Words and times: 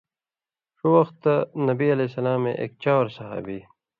ݜُو 0.77 0.87
وختہ 0.95 1.33
نبی 1.67 1.87
علیہ 1.93 2.13
سلامے 2.15 2.51
اېک 2.61 2.71
چاور 2.83 3.07
صحابی 3.15 3.59